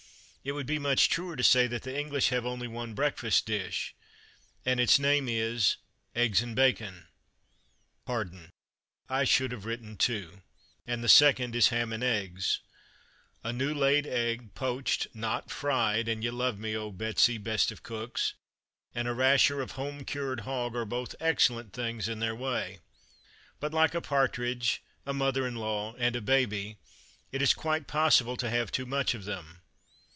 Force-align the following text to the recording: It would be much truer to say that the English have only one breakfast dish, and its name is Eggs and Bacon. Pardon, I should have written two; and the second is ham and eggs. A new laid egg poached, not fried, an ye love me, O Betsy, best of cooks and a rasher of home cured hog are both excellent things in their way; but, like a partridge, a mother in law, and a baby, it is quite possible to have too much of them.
It 0.43 0.53
would 0.53 0.65
be 0.65 0.79
much 0.79 1.07
truer 1.09 1.35
to 1.35 1.43
say 1.43 1.67
that 1.67 1.83
the 1.83 1.95
English 1.95 2.29
have 2.29 2.47
only 2.47 2.67
one 2.67 2.95
breakfast 2.95 3.45
dish, 3.45 3.93
and 4.65 4.79
its 4.79 4.97
name 4.97 5.29
is 5.29 5.77
Eggs 6.15 6.41
and 6.41 6.55
Bacon. 6.55 7.07
Pardon, 8.05 8.49
I 9.07 9.23
should 9.23 9.51
have 9.51 9.65
written 9.65 9.97
two; 9.97 10.41
and 10.87 11.03
the 11.03 11.07
second 11.07 11.55
is 11.55 11.67
ham 11.67 11.93
and 11.93 12.03
eggs. 12.03 12.61
A 13.43 13.53
new 13.53 13.71
laid 13.71 14.07
egg 14.07 14.55
poached, 14.55 15.05
not 15.13 15.51
fried, 15.51 16.07
an 16.09 16.23
ye 16.23 16.31
love 16.31 16.57
me, 16.57 16.75
O 16.75 16.89
Betsy, 16.91 17.37
best 17.37 17.71
of 17.71 17.83
cooks 17.83 18.33
and 18.95 19.07
a 19.07 19.13
rasher 19.13 19.61
of 19.61 19.73
home 19.73 20.03
cured 20.03 20.39
hog 20.39 20.75
are 20.75 20.85
both 20.85 21.13
excellent 21.19 21.71
things 21.71 22.09
in 22.09 22.17
their 22.17 22.35
way; 22.35 22.79
but, 23.59 23.73
like 23.75 23.93
a 23.93 24.01
partridge, 24.01 24.81
a 25.05 25.13
mother 25.13 25.45
in 25.45 25.53
law, 25.57 25.93
and 25.99 26.15
a 26.15 26.19
baby, 26.21 26.79
it 27.31 27.43
is 27.43 27.53
quite 27.53 27.85
possible 27.85 28.35
to 28.37 28.49
have 28.49 28.71
too 28.71 28.87
much 28.87 29.13
of 29.13 29.25
them. 29.25 29.59